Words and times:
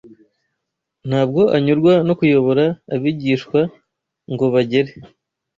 Ntabwo 1.07 1.41
anyurwa 1.55 1.93
no 2.07 2.13
kuyobora 2.19 2.65
abigishwa 2.93 3.59
ngo 4.33 4.45
bagere 4.53 4.91